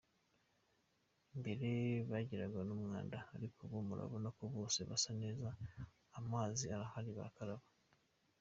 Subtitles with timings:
[1.39, 1.69] Mbere
[2.09, 5.47] bagiraga n’umwanda ariko ubu murabona ko bose basa neza
[6.19, 7.65] amazi arahari barakaraba.